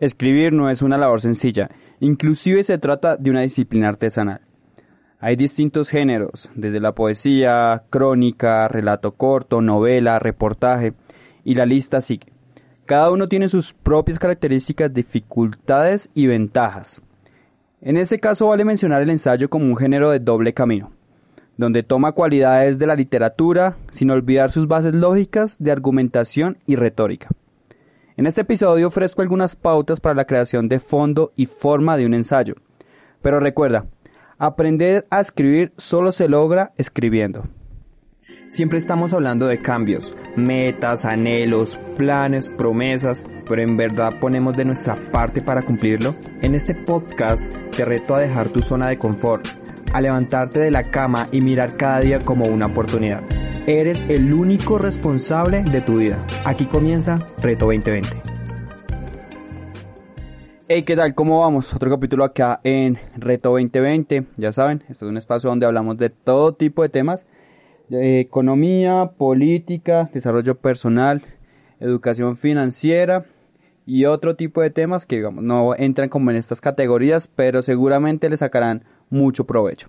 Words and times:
Escribir 0.00 0.52
no 0.52 0.70
es 0.70 0.82
una 0.82 0.98
labor 0.98 1.20
sencilla, 1.20 1.70
inclusive 2.00 2.64
se 2.64 2.78
trata 2.78 3.16
de 3.16 3.30
una 3.30 3.42
disciplina 3.42 3.88
artesanal. 3.88 4.40
Hay 5.20 5.36
distintos 5.36 5.88
géneros, 5.88 6.50
desde 6.54 6.80
la 6.80 6.92
poesía, 6.92 7.84
crónica, 7.90 8.68
relato 8.68 9.12
corto, 9.12 9.60
novela, 9.60 10.18
reportaje, 10.18 10.94
y 11.44 11.54
la 11.54 11.64
lista 11.64 12.00
sigue. 12.00 12.32
Cada 12.86 13.10
uno 13.10 13.28
tiene 13.28 13.48
sus 13.48 13.72
propias 13.72 14.18
características, 14.18 14.92
dificultades 14.92 16.10
y 16.12 16.26
ventajas. 16.26 17.00
En 17.80 17.96
este 17.96 18.18
caso 18.18 18.48
vale 18.48 18.64
mencionar 18.64 19.00
el 19.00 19.10
ensayo 19.10 19.48
como 19.48 19.64
un 19.64 19.76
género 19.76 20.10
de 20.10 20.18
doble 20.18 20.52
camino, 20.52 20.90
donde 21.56 21.82
toma 21.82 22.12
cualidades 22.12 22.78
de 22.78 22.86
la 22.86 22.96
literatura 22.96 23.76
sin 23.92 24.10
olvidar 24.10 24.50
sus 24.50 24.66
bases 24.66 24.94
lógicas 24.94 25.56
de 25.58 25.70
argumentación 25.70 26.58
y 26.66 26.76
retórica. 26.76 27.28
En 28.16 28.26
este 28.26 28.42
episodio 28.42 28.86
ofrezco 28.86 29.22
algunas 29.22 29.56
pautas 29.56 29.98
para 29.98 30.14
la 30.14 30.24
creación 30.24 30.68
de 30.68 30.78
fondo 30.78 31.32
y 31.34 31.46
forma 31.46 31.96
de 31.96 32.06
un 32.06 32.14
ensayo. 32.14 32.54
Pero 33.22 33.40
recuerda, 33.40 33.86
aprender 34.38 35.04
a 35.10 35.20
escribir 35.20 35.72
solo 35.78 36.12
se 36.12 36.28
logra 36.28 36.72
escribiendo. 36.76 37.48
Siempre 38.46 38.78
estamos 38.78 39.12
hablando 39.12 39.48
de 39.48 39.58
cambios, 39.58 40.14
metas, 40.36 41.04
anhelos, 41.04 41.76
planes, 41.96 42.48
promesas, 42.50 43.26
pero 43.48 43.62
en 43.62 43.76
verdad 43.76 44.20
ponemos 44.20 44.56
de 44.56 44.64
nuestra 44.64 44.94
parte 45.10 45.42
para 45.42 45.62
cumplirlo. 45.62 46.14
En 46.40 46.54
este 46.54 46.76
podcast 46.76 47.52
te 47.74 47.84
reto 47.84 48.14
a 48.14 48.20
dejar 48.20 48.48
tu 48.48 48.60
zona 48.60 48.88
de 48.88 48.98
confort, 48.98 49.44
a 49.92 50.00
levantarte 50.00 50.60
de 50.60 50.70
la 50.70 50.84
cama 50.84 51.26
y 51.32 51.40
mirar 51.40 51.76
cada 51.76 51.98
día 51.98 52.20
como 52.20 52.44
una 52.44 52.66
oportunidad. 52.66 53.24
Eres 53.66 54.10
el 54.10 54.30
único 54.34 54.76
responsable 54.76 55.62
de 55.62 55.80
tu 55.80 55.96
vida. 55.96 56.18
Aquí 56.44 56.66
comienza 56.66 57.16
Reto 57.40 57.64
2020. 57.64 58.10
Hey, 60.68 60.82
¿qué 60.82 60.94
tal? 60.94 61.14
¿Cómo 61.14 61.40
vamos? 61.40 61.72
Otro 61.72 61.88
capítulo 61.88 62.24
acá 62.24 62.60
en 62.62 62.98
Reto 63.16 63.52
2020. 63.52 64.26
Ya 64.36 64.52
saben, 64.52 64.82
este 64.90 65.06
es 65.06 65.08
un 65.08 65.16
espacio 65.16 65.48
donde 65.48 65.64
hablamos 65.64 65.96
de 65.96 66.10
todo 66.10 66.52
tipo 66.52 66.82
de 66.82 66.90
temas. 66.90 67.24
De 67.88 68.20
economía, 68.20 69.12
política, 69.16 70.10
desarrollo 70.12 70.56
personal, 70.56 71.22
educación 71.80 72.36
financiera 72.36 73.24
y 73.86 74.04
otro 74.04 74.36
tipo 74.36 74.60
de 74.60 74.68
temas 74.68 75.06
que 75.06 75.22
no 75.22 75.74
entran 75.74 76.10
como 76.10 76.30
en 76.30 76.36
estas 76.36 76.60
categorías, 76.60 77.28
pero 77.28 77.62
seguramente 77.62 78.28
le 78.28 78.36
sacarán 78.36 78.84
mucho 79.08 79.46
provecho. 79.46 79.88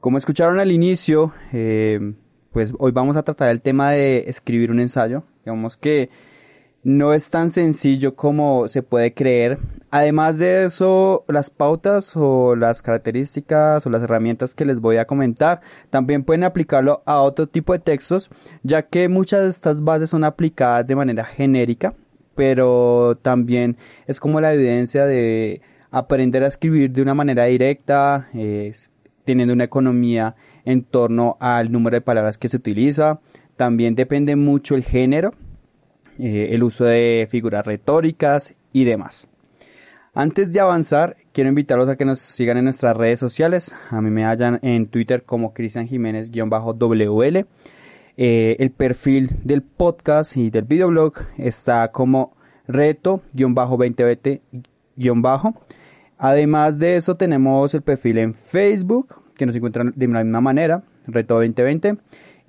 Como 0.00 0.18
escucharon 0.18 0.58
al 0.58 0.72
inicio, 0.72 1.32
eh, 1.52 2.14
pues 2.52 2.72
hoy 2.78 2.92
vamos 2.92 3.16
a 3.16 3.22
tratar 3.22 3.48
el 3.48 3.60
tema 3.60 3.92
de 3.92 4.24
escribir 4.28 4.70
un 4.70 4.80
ensayo. 4.80 5.22
Digamos 5.44 5.76
que 5.76 6.10
no 6.82 7.12
es 7.12 7.30
tan 7.30 7.50
sencillo 7.50 8.16
como 8.16 8.66
se 8.68 8.82
puede 8.82 9.12
creer. 9.12 9.58
Además 9.90 10.38
de 10.38 10.64
eso, 10.64 11.24
las 11.28 11.50
pautas 11.50 12.12
o 12.16 12.56
las 12.56 12.82
características 12.82 13.86
o 13.86 13.90
las 13.90 14.02
herramientas 14.02 14.54
que 14.54 14.64
les 14.64 14.80
voy 14.80 14.96
a 14.96 15.06
comentar 15.06 15.60
también 15.90 16.24
pueden 16.24 16.44
aplicarlo 16.44 17.02
a 17.06 17.20
otro 17.20 17.46
tipo 17.46 17.72
de 17.72 17.80
textos, 17.80 18.30
ya 18.62 18.82
que 18.82 19.08
muchas 19.08 19.42
de 19.42 19.50
estas 19.50 19.82
bases 19.82 20.10
son 20.10 20.24
aplicadas 20.24 20.86
de 20.86 20.96
manera 20.96 21.24
genérica, 21.24 21.94
pero 22.34 23.18
también 23.20 23.76
es 24.06 24.20
como 24.20 24.40
la 24.40 24.54
evidencia 24.54 25.06
de 25.06 25.60
aprender 25.90 26.44
a 26.44 26.48
escribir 26.48 26.92
de 26.92 27.02
una 27.02 27.14
manera 27.14 27.44
directa, 27.44 28.28
eh, 28.32 28.74
teniendo 29.24 29.52
una 29.52 29.64
economía 29.64 30.34
en 30.70 30.84
torno 30.84 31.36
al 31.40 31.70
número 31.70 31.96
de 31.96 32.00
palabras 32.00 32.38
que 32.38 32.48
se 32.48 32.56
utiliza. 32.56 33.20
También 33.56 33.94
depende 33.94 34.36
mucho 34.36 34.74
el 34.74 34.84
género, 34.84 35.34
eh, 36.18 36.48
el 36.52 36.62
uso 36.62 36.84
de 36.84 37.28
figuras 37.30 37.66
retóricas 37.66 38.54
y 38.72 38.84
demás. 38.84 39.28
Antes 40.14 40.52
de 40.52 40.60
avanzar, 40.60 41.16
quiero 41.32 41.50
invitarlos 41.50 41.88
a 41.88 41.96
que 41.96 42.04
nos 42.04 42.18
sigan 42.18 42.56
en 42.58 42.64
nuestras 42.64 42.96
redes 42.96 43.20
sociales. 43.20 43.74
A 43.90 44.00
mí 44.00 44.10
me 44.10 44.24
hallan 44.24 44.58
en 44.62 44.88
Twitter 44.88 45.22
como 45.22 45.54
Cristian 45.54 45.86
Jiménez-WL. 45.86 47.46
Eh, 48.16 48.56
el 48.58 48.70
perfil 48.70 49.30
del 49.44 49.62
podcast 49.62 50.36
y 50.36 50.50
del 50.50 50.64
videoblog 50.64 51.14
está 51.38 51.92
como 51.92 52.34
reto-2020- 52.66 54.40
Además 56.18 56.78
de 56.78 56.96
eso 56.96 57.14
tenemos 57.14 57.72
el 57.72 57.82
perfil 57.82 58.18
en 58.18 58.34
Facebook 58.34 59.19
que 59.40 59.46
nos 59.46 59.56
encuentran 59.56 59.94
de 59.96 60.06
la 60.06 60.22
misma 60.22 60.42
manera, 60.42 60.82
Reto 61.06 61.36
2020, 61.36 61.96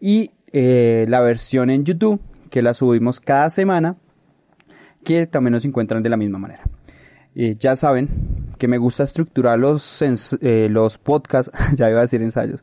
y 0.01 0.31
eh, 0.51 1.05
la 1.07 1.21
versión 1.21 1.69
en 1.69 1.85
YouTube, 1.85 2.19
que 2.49 2.61
la 2.61 2.73
subimos 2.73 3.21
cada 3.21 3.49
semana, 3.49 3.95
que 5.05 5.25
también 5.25 5.53
nos 5.53 5.63
encuentran 5.63 6.03
de 6.03 6.09
la 6.09 6.17
misma 6.17 6.37
manera. 6.37 6.63
Eh, 7.33 7.55
ya 7.57 7.77
saben 7.77 8.09
que 8.57 8.67
me 8.67 8.77
gusta 8.77 9.03
estructurar 9.03 9.57
los, 9.57 10.01
eh, 10.01 10.67
los 10.69 10.97
podcasts, 10.97 11.49
ya 11.75 11.89
iba 11.89 11.99
a 11.99 12.01
decir 12.01 12.21
ensayos, 12.21 12.61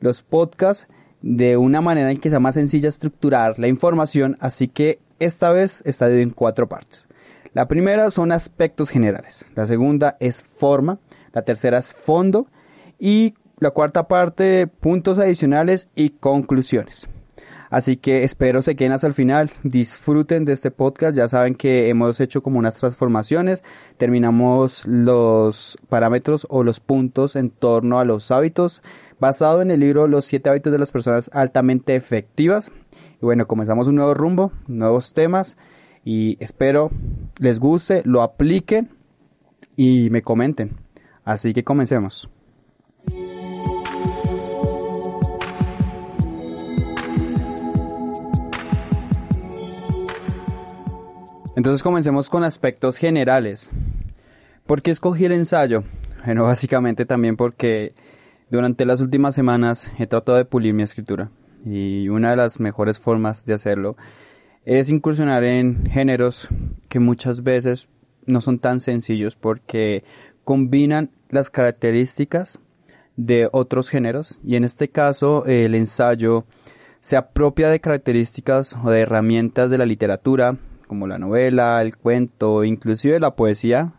los 0.00 0.20
podcasts 0.20 0.86
de 1.22 1.56
una 1.56 1.80
manera 1.80 2.10
en 2.10 2.20
que 2.20 2.28
sea 2.28 2.38
más 2.38 2.56
sencilla 2.56 2.90
estructurar 2.90 3.58
la 3.58 3.68
información, 3.68 4.36
así 4.40 4.68
que 4.68 4.98
esta 5.20 5.52
vez 5.52 5.82
está 5.86 6.06
dividido 6.06 6.28
en 6.28 6.34
cuatro 6.34 6.68
partes. 6.68 7.08
La 7.54 7.66
primera 7.66 8.10
son 8.10 8.30
aspectos 8.30 8.90
generales, 8.90 9.46
la 9.54 9.64
segunda 9.64 10.18
es 10.20 10.42
forma, 10.42 10.98
la 11.32 11.40
tercera 11.46 11.78
es 11.78 11.94
fondo 11.94 12.46
y 12.98 13.32
la 13.60 13.70
cuarta 13.70 14.08
parte, 14.08 14.66
puntos 14.66 15.18
adicionales 15.18 15.88
y 15.94 16.10
conclusiones. 16.10 17.08
Así 17.70 17.96
que 17.96 18.24
espero 18.24 18.62
se 18.62 18.74
queden 18.74 18.92
hasta 18.92 19.06
el 19.06 19.14
final, 19.14 19.52
disfruten 19.62 20.44
de 20.44 20.52
este 20.52 20.72
podcast, 20.72 21.16
ya 21.16 21.28
saben 21.28 21.54
que 21.54 21.88
hemos 21.88 22.18
hecho 22.20 22.42
como 22.42 22.58
unas 22.58 22.74
transformaciones, 22.74 23.62
terminamos 23.96 24.84
los 24.86 25.78
parámetros 25.88 26.48
o 26.50 26.64
los 26.64 26.80
puntos 26.80 27.36
en 27.36 27.50
torno 27.50 28.00
a 28.00 28.04
los 28.04 28.32
hábitos, 28.32 28.82
basado 29.20 29.62
en 29.62 29.70
el 29.70 29.78
libro 29.78 30.08
Los 30.08 30.24
siete 30.24 30.50
hábitos 30.50 30.72
de 30.72 30.80
las 30.80 30.90
personas 30.90 31.30
altamente 31.32 31.94
efectivas. 31.94 32.72
Y 33.22 33.24
bueno, 33.24 33.46
comenzamos 33.46 33.86
un 33.86 33.96
nuevo 33.96 34.14
rumbo, 34.14 34.50
nuevos 34.66 35.12
temas 35.12 35.56
y 36.04 36.42
espero 36.42 36.90
les 37.38 37.60
guste, 37.60 38.02
lo 38.04 38.22
apliquen 38.22 38.90
y 39.76 40.10
me 40.10 40.22
comenten. 40.22 40.76
Así 41.22 41.52
que 41.52 41.62
comencemos. 41.62 42.28
Entonces 51.60 51.82
comencemos 51.82 52.30
con 52.30 52.42
aspectos 52.42 52.96
generales. 52.96 53.68
¿Por 54.66 54.80
qué 54.80 54.92
escogí 54.92 55.26
el 55.26 55.32
ensayo? 55.32 55.84
Bueno, 56.24 56.44
básicamente 56.44 57.04
también 57.04 57.36
porque 57.36 57.92
durante 58.48 58.86
las 58.86 59.02
últimas 59.02 59.34
semanas 59.34 59.92
he 59.98 60.06
tratado 60.06 60.38
de 60.38 60.46
pulir 60.46 60.72
mi 60.72 60.84
escritura 60.84 61.30
y 61.66 62.08
una 62.08 62.30
de 62.30 62.36
las 62.36 62.60
mejores 62.60 62.98
formas 62.98 63.44
de 63.44 63.52
hacerlo 63.52 63.98
es 64.64 64.88
incursionar 64.88 65.44
en 65.44 65.84
géneros 65.84 66.48
que 66.88 66.98
muchas 66.98 67.42
veces 67.42 67.90
no 68.24 68.40
son 68.40 68.58
tan 68.58 68.80
sencillos 68.80 69.36
porque 69.36 70.02
combinan 70.44 71.10
las 71.28 71.50
características 71.50 72.58
de 73.16 73.50
otros 73.52 73.90
géneros 73.90 74.40
y 74.42 74.56
en 74.56 74.64
este 74.64 74.88
caso 74.88 75.44
el 75.44 75.74
ensayo 75.74 76.46
se 77.02 77.18
apropia 77.18 77.68
de 77.68 77.80
características 77.80 78.78
o 78.82 78.90
de 78.90 79.02
herramientas 79.02 79.68
de 79.68 79.76
la 79.76 79.84
literatura, 79.84 80.56
como 80.90 81.06
la 81.06 81.18
novela, 81.18 81.80
el 81.82 81.96
cuento, 81.96 82.64
inclusive 82.64 83.20
la 83.20 83.36
poesía, 83.36 83.92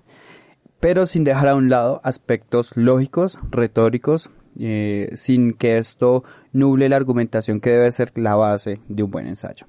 pero 0.82 1.06
sin 1.06 1.24
dejar 1.24 1.48
a 1.48 1.56
un 1.56 1.70
lado 1.70 2.02
aspectos 2.04 2.76
lógicos, 2.76 3.40
retóricos, 3.50 4.30
eh, 4.60 5.10
sin 5.16 5.54
que 5.54 5.78
esto 5.78 6.26
nuble 6.52 6.90
la 6.90 6.98
argumentación 6.98 7.62
que 7.62 7.70
debe 7.70 7.90
ser 7.94 8.12
la 8.18 8.36
base 8.36 8.82
de 8.90 9.04
un 9.04 9.10
buen 9.10 9.26
ensayo. 9.28 9.68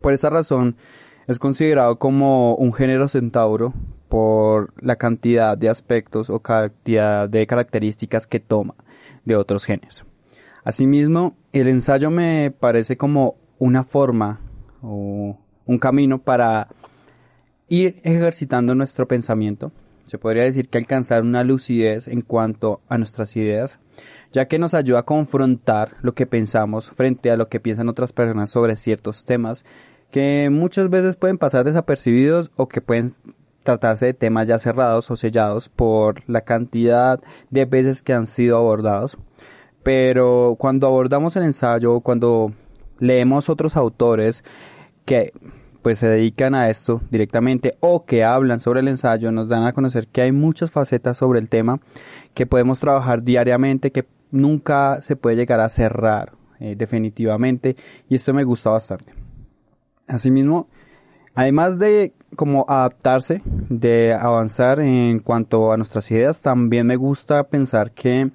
Por 0.00 0.12
esta 0.12 0.30
razón, 0.30 0.76
es 1.26 1.40
considerado 1.40 1.98
como 1.98 2.54
un 2.54 2.72
género 2.72 3.08
centauro 3.08 3.74
por 4.08 4.72
la 4.80 4.94
cantidad 4.94 5.58
de 5.58 5.68
aspectos 5.68 6.30
o 6.30 6.38
cantidad 6.38 7.28
de 7.28 7.44
características 7.48 8.28
que 8.28 8.38
toma 8.38 8.76
de 9.24 9.34
otros 9.34 9.64
géneros. 9.64 10.04
Asimismo, 10.62 11.34
el 11.52 11.66
ensayo 11.66 12.08
me 12.08 12.52
parece 12.52 12.96
como 12.96 13.34
una 13.58 13.82
forma 13.82 14.38
o 14.80 15.36
un 15.70 15.78
camino 15.78 16.18
para 16.18 16.66
ir 17.68 18.00
ejercitando 18.02 18.74
nuestro 18.74 19.06
pensamiento. 19.06 19.70
Se 20.08 20.18
podría 20.18 20.42
decir 20.42 20.68
que 20.68 20.78
alcanzar 20.78 21.22
una 21.22 21.44
lucidez 21.44 22.08
en 22.08 22.22
cuanto 22.22 22.80
a 22.88 22.98
nuestras 22.98 23.36
ideas, 23.36 23.78
ya 24.32 24.48
que 24.48 24.58
nos 24.58 24.74
ayuda 24.74 24.98
a 24.98 25.04
confrontar 25.04 25.92
lo 26.02 26.12
que 26.12 26.26
pensamos 26.26 26.90
frente 26.90 27.30
a 27.30 27.36
lo 27.36 27.48
que 27.48 27.60
piensan 27.60 27.88
otras 27.88 28.12
personas 28.12 28.50
sobre 28.50 28.74
ciertos 28.74 29.24
temas 29.24 29.64
que 30.10 30.48
muchas 30.50 30.90
veces 30.90 31.14
pueden 31.14 31.38
pasar 31.38 31.64
desapercibidos 31.64 32.50
o 32.56 32.66
que 32.66 32.80
pueden 32.80 33.12
tratarse 33.62 34.06
de 34.06 34.14
temas 34.14 34.48
ya 34.48 34.58
cerrados 34.58 35.08
o 35.12 35.16
sellados 35.16 35.68
por 35.68 36.28
la 36.28 36.40
cantidad 36.40 37.20
de 37.50 37.64
veces 37.64 38.02
que 38.02 38.12
han 38.12 38.26
sido 38.26 38.56
abordados. 38.56 39.16
Pero 39.84 40.56
cuando 40.58 40.88
abordamos 40.88 41.36
el 41.36 41.44
ensayo, 41.44 42.00
cuando 42.00 42.52
leemos 42.98 43.48
otros 43.48 43.76
autores 43.76 44.42
que 45.04 45.32
pues 45.82 45.98
se 45.98 46.08
dedican 46.08 46.54
a 46.54 46.68
esto 46.68 47.00
directamente 47.10 47.76
o 47.80 48.04
que 48.04 48.24
hablan 48.24 48.60
sobre 48.60 48.80
el 48.80 48.88
ensayo, 48.88 49.32
nos 49.32 49.48
dan 49.48 49.64
a 49.64 49.72
conocer 49.72 50.06
que 50.06 50.22
hay 50.22 50.32
muchas 50.32 50.70
facetas 50.70 51.16
sobre 51.16 51.40
el 51.40 51.48
tema 51.48 51.80
que 52.34 52.46
podemos 52.46 52.80
trabajar 52.80 53.22
diariamente, 53.22 53.90
que 53.90 54.06
nunca 54.30 55.02
se 55.02 55.16
puede 55.16 55.36
llegar 55.36 55.60
a 55.60 55.68
cerrar 55.68 56.32
eh, 56.58 56.74
definitivamente 56.76 57.76
y 58.08 58.14
esto 58.14 58.34
me 58.34 58.44
gusta 58.44 58.70
bastante. 58.70 59.14
Asimismo, 60.06 60.68
además 61.34 61.78
de 61.78 62.12
como 62.36 62.64
adaptarse, 62.68 63.42
de 63.44 64.14
avanzar 64.14 64.80
en 64.80 65.20
cuanto 65.20 65.72
a 65.72 65.76
nuestras 65.76 66.10
ideas, 66.10 66.42
también 66.42 66.86
me 66.86 66.96
gusta 66.96 67.44
pensar 67.44 67.92
que 67.92 68.30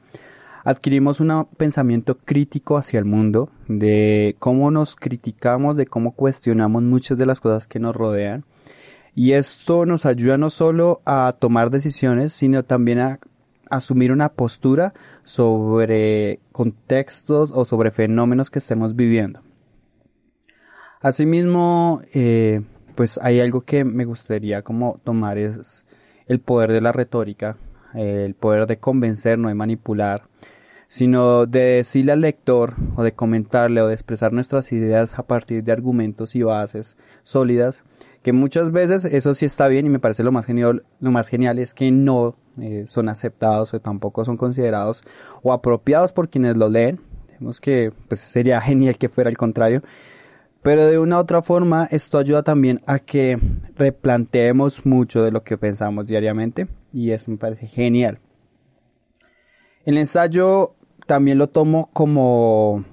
adquirimos 0.66 1.20
un 1.20 1.48
pensamiento 1.58 2.18
crítico 2.18 2.76
hacia 2.78 2.98
el 2.98 3.06
mundo, 3.06 3.50
de 3.68 4.36
cómo 4.40 4.72
nos 4.72 4.96
criticamos, 4.96 5.78
de 5.78 5.86
cómo 5.86 6.14
cuestionamos 6.14 6.82
muchas 6.82 7.20
de 7.20 7.28
las 7.28 7.40
cosas 7.40 7.68
que 7.68 7.80
nos 7.80 7.96
rodean. 7.96 8.44
Y 9.14 9.34
esto 9.34 9.86
nos 9.86 10.06
ayuda 10.06 10.38
no 10.38 10.50
solo 10.50 11.02
a 11.06 11.36
tomar 11.40 11.70
decisiones, 11.70 12.34
sino 12.34 12.64
también 12.64 13.00
a 13.00 13.20
asumir 13.70 14.12
una 14.12 14.30
postura 14.30 14.94
sobre 15.24 16.40
contextos 16.52 17.52
o 17.54 17.64
sobre 17.64 17.92
fenómenos 17.92 18.50
que 18.50 18.60
estemos 18.60 18.96
viviendo. 18.96 19.42
Asimismo, 21.00 22.02
eh, 22.14 22.62
pues 22.96 23.20
hay 23.22 23.40
algo 23.40 23.62
que 23.62 23.84
me 23.84 24.06
gustaría 24.06 24.64
como 24.64 25.00
tomar 25.04 25.38
es 25.38 25.86
el 26.26 26.40
poder 26.40 26.72
de 26.72 26.82
la 26.82 26.92
retórica, 26.92 27.56
el 27.94 28.34
poder 28.34 28.66
de 28.66 28.78
convencer, 28.78 29.38
no 29.38 29.50
de 29.50 29.54
manipular, 29.54 30.24
sino 30.88 31.46
de 31.46 31.60
decirle 31.78 32.12
al 32.12 32.22
lector 32.22 32.76
o 32.96 33.04
de 33.04 33.14
comentarle 33.14 33.82
o 33.82 33.88
de 33.88 33.94
expresar 33.94 34.34
nuestras 34.34 34.72
ideas 34.72 35.18
a 35.18 35.24
partir 35.24 35.64
de 35.64 35.72
argumentos 35.72 36.36
y 36.36 36.44
bases 36.44 36.98
sólidas, 37.24 37.84
que 38.26 38.34
muchas 38.34 38.72
veces 38.72 39.06
eso 39.06 39.34
sí 39.36 39.46
está 39.46 39.68
bien 39.68 39.86
y 39.86 39.90
me 39.90 40.00
parece 40.00 40.24
lo 40.24 40.32
más 40.32 40.46
genial, 40.46 40.84
lo 41.00 41.12
más 41.12 41.28
genial 41.28 41.60
es 41.60 41.76
que 41.76 41.92
no 41.92 42.36
eh, 42.60 42.86
son 42.88 43.10
aceptados 43.10 43.74
o 43.74 43.80
tampoco 43.80 44.26
son 44.26 44.36
considerados 44.36 45.04
o 45.44 45.54
apropiados 45.54 46.12
por 46.12 46.30
quienes 46.30 46.58
lo 46.58 46.68
leen. 46.68 47.00
Vemos 47.40 47.62
que 47.62 47.92
pues 48.08 48.22
sería 48.22 48.62
genial 48.62 48.98
que 48.98 49.10
fuera 49.10 49.30
el 49.30 49.38
contrario. 49.38 49.84
Pero 50.64 50.88
de 50.88 50.98
una 50.98 51.18
u 51.18 51.20
otra 51.20 51.44
forma 51.44 51.88
esto 51.92 52.18
ayuda 52.18 52.42
también 52.42 52.82
a 52.88 52.98
que 52.98 53.38
replanteemos 53.76 54.88
mucho 54.88 55.22
de 55.24 55.30
lo 55.30 55.44
que 55.44 55.60
pensamos 55.60 56.08
diariamente 56.08 56.68
y 56.92 57.12
eso 57.12 57.30
me 57.30 57.38
parece 57.38 57.68
genial. 57.68 58.18
El 59.86 60.00
ensayo 60.00 60.74
también 61.06 61.38
lo 61.38 61.48
tomo 61.48 61.92
como 61.94 62.84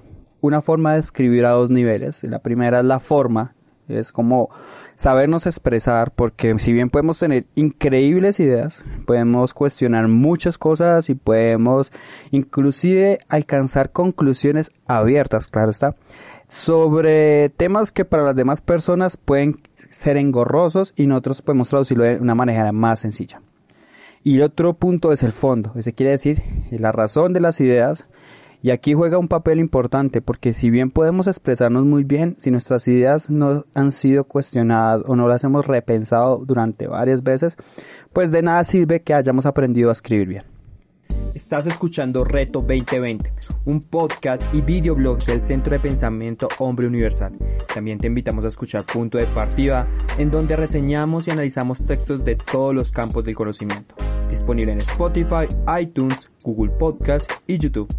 una 0.41 0.61
forma 0.61 0.93
de 0.93 0.99
escribir 0.99 1.45
a 1.47 1.51
dos 1.51 1.71
niveles. 1.71 2.23
La 2.23 2.37
primera 2.37 2.79
es 2.79 2.85
la 2.85 2.99
forma, 2.99 3.55
es 3.87 4.11
como 4.11 4.49
sabernos 4.95 5.47
expresar, 5.47 6.11
porque 6.11 6.53
si 6.59 6.71
bien 6.71 6.91
podemos 6.91 7.17
tener 7.17 7.47
increíbles 7.55 8.39
ideas, 8.39 8.79
podemos 9.07 9.55
cuestionar 9.55 10.07
muchas 10.07 10.59
cosas 10.59 11.09
y 11.09 11.15
podemos 11.15 11.91
inclusive 12.29 13.17
alcanzar 13.27 13.91
conclusiones 13.91 14.71
abiertas, 14.87 15.47
claro 15.47 15.71
está, 15.71 15.95
sobre 16.47 17.49
temas 17.49 17.91
que 17.91 18.05
para 18.05 18.21
las 18.21 18.35
demás 18.35 18.61
personas 18.61 19.17
pueden 19.17 19.63
ser 19.89 20.17
engorrosos 20.17 20.93
y 20.95 21.07
nosotros 21.07 21.41
podemos 21.41 21.69
traducirlo 21.69 22.03
de 22.03 22.17
una 22.17 22.35
manera 22.35 22.71
más 22.71 22.99
sencilla. 22.99 23.41
Y 24.23 24.37
el 24.37 24.43
otro 24.43 24.73
punto 24.73 25.11
es 25.11 25.21
el 25.21 25.33
fondo, 25.33 25.73
ese 25.75 25.93
quiere 25.93 26.11
decir 26.11 26.41
la 26.71 26.91
razón 26.91 27.33
de 27.33 27.41
las 27.41 27.59
ideas. 27.59 28.05
Y 28.61 28.71
aquí 28.71 28.93
juega 28.93 29.17
un 29.17 29.27
papel 29.27 29.59
importante 29.59 30.21
porque 30.21 30.53
si 30.53 30.69
bien 30.69 30.89
podemos 30.89 31.27
expresarnos 31.27 31.83
muy 31.83 32.05
bien, 32.05 32.37
si 32.39 32.49
nuestras 32.49 32.87
ideas 32.87 33.29
no 33.29 33.65
han 33.73 33.91
sido 33.91 34.23
cuestionadas 34.23 35.03
o 35.05 35.17
no 35.17 35.27
las 35.27 35.43
hemos 35.43 35.67
repensado 35.67 36.45
durante 36.45 36.87
varias 36.87 37.23
veces, 37.23 37.57
pues 38.13 38.31
de 38.31 38.41
nada 38.41 38.63
sirve 38.63 39.01
que 39.01 39.13
hayamos 39.13 39.45
aprendido 39.45 39.89
a 39.89 39.93
escribir 39.93 40.29
bien. 40.29 40.52
Estás 41.33 41.65
escuchando 41.65 42.23
Reto 42.23 42.59
2020, 42.59 43.33
un 43.65 43.81
podcast 43.81 44.45
y 44.53 44.61
videoblog 44.61 45.17
del 45.23 45.41
Centro 45.41 45.73
de 45.73 45.79
Pensamiento 45.79 46.47
Hombre 46.59 46.85
Universal. 46.85 47.35
También 47.73 47.97
te 47.97 48.05
invitamos 48.05 48.45
a 48.45 48.49
escuchar 48.49 48.85
Punto 48.85 49.17
de 49.17 49.25
Partida, 49.25 49.87
en 50.19 50.29
donde 50.29 50.55
reseñamos 50.55 51.27
y 51.27 51.31
analizamos 51.31 51.83
textos 51.87 52.23
de 52.23 52.35
todos 52.35 52.75
los 52.75 52.91
campos 52.91 53.23
del 53.23 53.33
conocimiento. 53.33 53.95
Disponible 54.29 54.73
en 54.73 54.77
Spotify, 54.77 55.47
iTunes, 55.81 56.29
Google 56.43 56.75
Podcast 56.77 57.31
y 57.47 57.57
YouTube. 57.57 57.91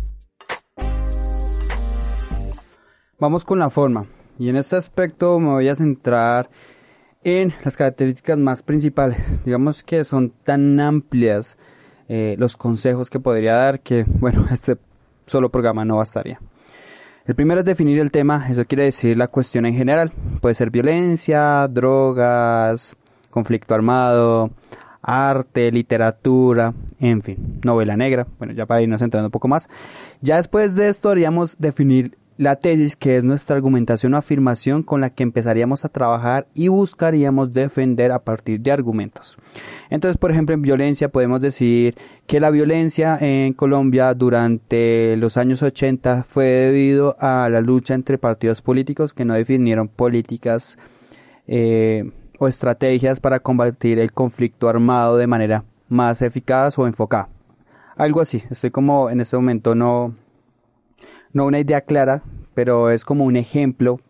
Vamos 3.19 3.45
con 3.45 3.59
la 3.59 3.69
forma. 3.69 4.07
Y 4.39 4.49
en 4.49 4.57
este 4.57 4.77
aspecto 4.77 5.41
me 5.41 5.49
voy 5.49 5.69
a 5.69 5.75
centrar 5.75 6.51
en 7.25 7.53
las 7.65 7.77
características 7.77 8.39
más 8.39 8.63
principales. 8.63 9.45
Digamos 9.45 9.83
que 9.83 10.05
son 10.05 10.31
tan 10.31 10.79
amplias 10.79 11.59
eh, 12.09 12.37
los 12.39 12.57
consejos 12.57 13.11
que 13.11 13.21
podría 13.21 13.55
dar 13.55 13.81
que, 13.81 14.05
bueno, 14.07 14.47
este 14.51 14.77
solo 15.27 15.49
programa 15.51 15.85
no 15.85 15.97
bastaría. 15.97 16.41
El 17.27 17.35
primero 17.35 17.61
es 17.61 17.67
definir 17.67 17.99
el 18.01 18.11
tema, 18.11 18.47
eso 18.51 18.67
quiere 18.67 18.85
decir 18.85 19.17
la 19.17 19.29
cuestión 19.29 19.65
en 19.65 19.75
general. 19.75 20.13
Puede 20.43 20.55
ser 20.55 20.71
violencia, 20.71 21.67
drogas, 21.69 22.95
conflicto 23.31 23.75
armado, 23.75 24.51
arte, 25.01 25.73
literatura, 25.73 26.75
en 27.01 27.23
fin, 27.23 27.61
novela 27.65 27.97
negra. 27.97 28.27
Bueno, 28.39 28.53
ya 28.53 28.67
para 28.67 28.83
irnos 28.83 29.01
entrando 29.01 29.29
un 29.29 29.33
poco 29.33 29.49
más. 29.49 29.69
Ya 30.21 30.37
después 30.37 30.77
de 30.77 30.89
esto 30.89 31.09
haríamos 31.11 31.57
definir 31.59 32.17
la 32.37 32.57
tesis, 32.57 32.97
que 32.97 33.17
es 33.17 33.25
nuestra 33.25 33.57
argumentación 33.57 34.15
o 34.15 34.17
afirmación 34.17 34.83
con 34.83 35.01
la 35.01 35.11
que 35.11 35.23
empezaríamos 35.23 35.85
a 35.85 35.89
trabajar 35.89 36.47
y 36.55 36.69
buscaríamos 36.69 37.53
defender 37.53 38.11
a 38.11 38.19
partir 38.19 38.61
de 38.61 38.73
argumentos. 38.73 39.37
Entonces, 39.91 40.17
por 40.17 40.31
ejemplo, 40.31 40.55
en 40.55 40.63
violencia 40.63 41.09
podemos 41.09 41.41
decir 41.41 41.95
que 42.27 42.41
la 42.41 42.51
violencia 42.51 43.17
en 43.21 43.53
Colombia 43.53 44.13
durante 44.15 45.17
los 45.17 45.37
años 45.37 45.63
80 45.63 46.25
fue 46.25 46.47
debido 46.47 47.17
a 47.21 47.49
la 47.49 47.61
lucha 47.61 47.95
entre 47.95 48.19
partidos 48.19 48.63
políticos 48.63 49.13
que 49.13 49.25
no 49.25 49.35
definieron 49.35 49.89
políticas 49.89 50.79
eh, 51.47 52.11
o 52.39 52.49
estrategias 52.49 53.21
para 53.21 53.41
combatir 53.41 53.99
el 53.99 54.13
conflicto 54.13 54.69
armado 54.69 55.17
de 55.17 55.27
manera 55.27 55.65
más 55.89 56.23
eficaz 56.23 56.79
o 56.79 56.87
enfocada. 56.87 57.29
Algo 57.97 58.21
así, 58.21 58.43
estoy 58.51 58.71
como 58.71 59.09
en 59.09 59.21
este 59.21 59.37
momento 59.37 59.77
no 59.77 60.15
no 61.35 61.45
una 61.45 61.59
idea 61.59 61.83
clara, 61.83 62.23
pero 62.55 62.91
es 62.91 63.05
como 63.05 63.25
un 63.25 63.37
ejemplo 63.37 64.01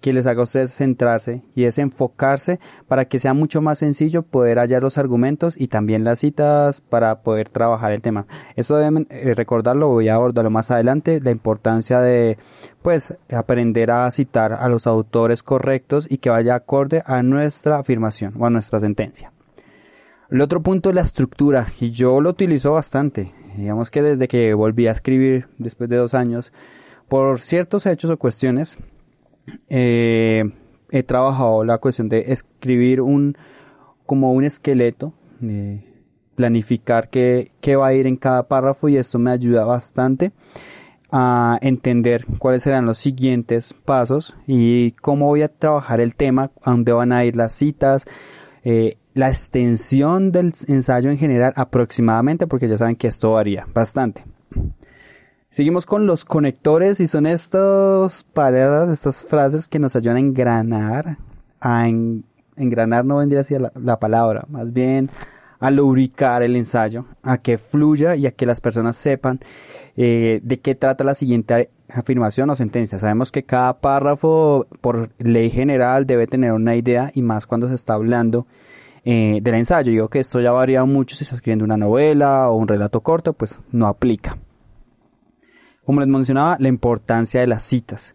que 0.00 0.12
les 0.12 0.26
haga 0.26 0.40
a 0.40 0.44
ustedes 0.44 0.72
centrarse 0.72 1.42
y 1.54 1.64
es 1.64 1.78
enfocarse 1.78 2.60
para 2.86 3.06
que 3.06 3.18
sea 3.18 3.34
mucho 3.34 3.60
más 3.60 3.78
sencillo 3.78 4.22
poder 4.22 4.58
hallar 4.58 4.82
los 4.82 4.96
argumentos 4.96 5.60
y 5.60 5.68
también 5.68 6.04
las 6.04 6.20
citas 6.20 6.80
para 6.80 7.22
poder 7.22 7.48
trabajar 7.48 7.92
el 7.92 8.00
tema. 8.00 8.26
Eso 8.54 8.76
deben 8.76 9.08
eh, 9.10 9.34
recordarlo, 9.34 9.88
voy 9.88 10.08
a 10.08 10.14
abordarlo 10.14 10.50
más 10.50 10.70
adelante, 10.70 11.20
la 11.20 11.32
importancia 11.32 12.00
de 12.00 12.38
pues 12.82 13.14
aprender 13.30 13.90
a 13.90 14.10
citar 14.12 14.52
a 14.52 14.68
los 14.68 14.86
autores 14.86 15.42
correctos 15.42 16.06
y 16.08 16.18
que 16.18 16.30
vaya 16.30 16.54
acorde 16.54 17.02
a 17.04 17.22
nuestra 17.22 17.78
afirmación 17.78 18.34
o 18.38 18.46
a 18.46 18.50
nuestra 18.50 18.78
sentencia. 18.78 19.32
El 20.30 20.42
otro 20.42 20.62
punto 20.62 20.90
es 20.90 20.94
la 20.94 21.00
estructura 21.00 21.72
y 21.80 21.90
yo 21.90 22.20
lo 22.20 22.30
utilizo 22.30 22.72
bastante. 22.72 23.32
Digamos 23.56 23.90
que 23.90 24.02
desde 24.02 24.28
que 24.28 24.52
volví 24.52 24.86
a 24.86 24.92
escribir 24.92 25.48
después 25.56 25.88
de 25.88 25.96
dos 25.96 26.12
años, 26.14 26.52
por 27.08 27.40
ciertos 27.40 27.86
hechos 27.86 28.10
o 28.10 28.18
cuestiones, 28.18 28.76
eh, 29.70 30.44
he 30.90 31.02
trabajado 31.02 31.64
la 31.64 31.78
cuestión 31.78 32.08
de 32.08 32.32
escribir 32.32 33.00
un 33.00 33.36
como 34.04 34.32
un 34.32 34.44
esqueleto, 34.44 35.12
planificar 36.34 37.08
qué, 37.10 37.52
qué 37.60 37.76
va 37.76 37.88
a 37.88 37.94
ir 37.94 38.06
en 38.06 38.16
cada 38.16 38.48
párrafo 38.48 38.88
y 38.88 38.96
esto 38.96 39.18
me 39.18 39.30
ayuda 39.30 39.64
bastante 39.64 40.32
a 41.10 41.58
entender 41.62 42.26
cuáles 42.38 42.62
serán 42.62 42.86
los 42.86 42.98
siguientes 42.98 43.74
pasos 43.84 44.34
y 44.46 44.92
cómo 44.92 45.26
voy 45.26 45.42
a 45.42 45.48
trabajar 45.48 46.00
el 46.00 46.14
tema, 46.14 46.50
a 46.62 46.70
dónde 46.70 46.92
van 46.92 47.12
a 47.12 47.24
ir 47.24 47.36
las 47.36 47.54
citas, 47.54 48.06
eh, 48.64 48.96
la 49.18 49.30
extensión 49.30 50.30
del 50.30 50.54
ensayo 50.68 51.10
en 51.10 51.18
general 51.18 51.52
aproximadamente, 51.56 52.46
porque 52.46 52.68
ya 52.68 52.78
saben 52.78 52.94
que 52.94 53.08
esto 53.08 53.32
varía 53.32 53.66
bastante. 53.74 54.22
Seguimos 55.48 55.86
con 55.86 56.06
los 56.06 56.24
conectores 56.24 57.00
y 57.00 57.08
son 57.08 57.26
estas 57.26 58.22
palabras, 58.32 58.88
estas 58.90 59.18
frases 59.18 59.66
que 59.66 59.80
nos 59.80 59.96
ayudan 59.96 60.18
a 60.18 60.20
engranar, 60.20 61.18
a 61.60 61.88
engranar 62.56 63.04
no 63.04 63.16
vendría 63.16 63.40
así 63.40 63.58
la, 63.58 63.72
la 63.74 63.98
palabra, 63.98 64.44
más 64.48 64.72
bien 64.72 65.10
a 65.58 65.72
lubricar 65.72 66.44
el 66.44 66.54
ensayo, 66.54 67.06
a 67.24 67.38
que 67.38 67.58
fluya 67.58 68.14
y 68.14 68.28
a 68.28 68.30
que 68.30 68.46
las 68.46 68.60
personas 68.60 68.96
sepan 68.96 69.40
eh, 69.96 70.38
de 70.44 70.60
qué 70.60 70.76
trata 70.76 71.02
la 71.02 71.14
siguiente 71.14 71.70
afirmación 71.88 72.50
o 72.50 72.54
sentencia. 72.54 73.00
Sabemos 73.00 73.32
que 73.32 73.42
cada 73.42 73.80
párrafo, 73.80 74.68
por 74.80 75.10
ley 75.18 75.50
general, 75.50 76.06
debe 76.06 76.28
tener 76.28 76.52
una 76.52 76.76
idea 76.76 77.10
y 77.14 77.22
más 77.22 77.48
cuando 77.48 77.66
se 77.66 77.74
está 77.74 77.94
hablando 77.94 78.46
eh, 79.04 79.40
del 79.42 79.54
ensayo. 79.54 79.90
Digo 79.90 80.08
que 80.08 80.20
esto 80.20 80.40
ya 80.40 80.52
varía 80.52 80.84
mucho 80.84 81.16
si 81.16 81.24
está 81.24 81.36
escribiendo 81.36 81.64
una 81.64 81.76
novela 81.76 82.48
o 82.48 82.56
un 82.56 82.68
relato 82.68 83.00
corto, 83.00 83.32
pues 83.32 83.58
no 83.70 83.86
aplica. 83.86 84.38
Como 85.84 86.00
les 86.00 86.08
mencionaba, 86.08 86.56
la 86.58 86.68
importancia 86.68 87.40
de 87.40 87.46
las 87.46 87.62
citas. 87.62 88.14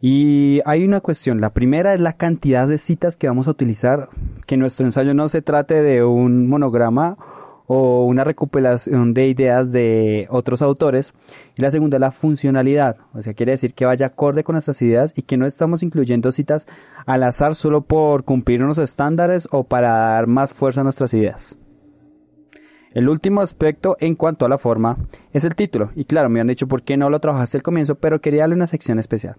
Y 0.00 0.60
hay 0.64 0.84
una 0.84 1.00
cuestión, 1.00 1.40
la 1.40 1.52
primera 1.52 1.92
es 1.92 2.00
la 2.00 2.12
cantidad 2.12 2.68
de 2.68 2.78
citas 2.78 3.16
que 3.16 3.26
vamos 3.26 3.48
a 3.48 3.50
utilizar, 3.50 4.10
que 4.46 4.56
nuestro 4.56 4.86
ensayo 4.86 5.12
no 5.12 5.28
se 5.28 5.42
trate 5.42 5.82
de 5.82 6.04
un 6.04 6.48
monograma 6.48 7.16
o 7.68 8.06
una 8.06 8.24
recopilación 8.24 9.14
de 9.14 9.28
ideas 9.28 9.70
de 9.70 10.26
otros 10.30 10.62
autores. 10.62 11.12
Y 11.56 11.62
la 11.62 11.70
segunda 11.70 11.98
es 11.98 12.00
la 12.00 12.10
funcionalidad, 12.10 12.96
o 13.12 13.22
sea, 13.22 13.34
quiere 13.34 13.52
decir 13.52 13.74
que 13.74 13.84
vaya 13.84 14.06
acorde 14.06 14.42
con 14.42 14.54
nuestras 14.54 14.82
ideas 14.82 15.12
y 15.14 15.22
que 15.22 15.36
no 15.36 15.46
estamos 15.46 15.84
incluyendo 15.84 16.32
citas 16.32 16.66
al 17.06 17.22
azar 17.22 17.54
solo 17.54 17.82
por 17.82 18.24
cumplir 18.24 18.64
unos 18.64 18.78
estándares 18.78 19.46
o 19.52 19.64
para 19.64 19.90
dar 19.90 20.26
más 20.26 20.52
fuerza 20.54 20.80
a 20.80 20.84
nuestras 20.84 21.14
ideas. 21.14 21.58
El 22.92 23.08
último 23.08 23.42
aspecto 23.42 23.96
en 24.00 24.14
cuanto 24.14 24.46
a 24.46 24.48
la 24.48 24.58
forma 24.58 24.96
es 25.32 25.44
el 25.44 25.54
título. 25.54 25.90
Y 25.94 26.06
claro, 26.06 26.30
me 26.30 26.40
han 26.40 26.46
dicho 26.46 26.66
por 26.66 26.82
qué 26.82 26.96
no 26.96 27.10
lo 27.10 27.20
trabajaste 27.20 27.58
al 27.58 27.62
comienzo, 27.62 27.96
pero 27.96 28.20
quería 28.20 28.40
darle 28.40 28.56
una 28.56 28.66
sección 28.66 28.98
especial. 28.98 29.36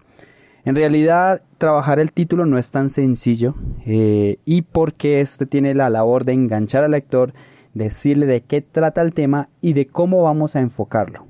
En 0.64 0.76
realidad, 0.76 1.42
trabajar 1.58 2.00
el 2.00 2.12
título 2.12 2.46
no 2.46 2.58
es 2.58 2.70
tan 2.70 2.90
sencillo 2.90 3.54
eh, 3.86 4.38
y 4.44 4.62
porque 4.62 5.20
este 5.20 5.46
tiene 5.46 5.74
la 5.74 5.90
labor 5.90 6.24
de 6.24 6.34
enganchar 6.34 6.84
al 6.84 6.90
lector, 6.92 7.32
decirle 7.74 8.26
de 8.26 8.42
qué 8.42 8.60
trata 8.60 9.02
el 9.02 9.12
tema 9.12 9.48
y 9.60 9.72
de 9.72 9.86
cómo 9.86 10.22
vamos 10.22 10.56
a 10.56 10.60
enfocarlo. 10.60 11.26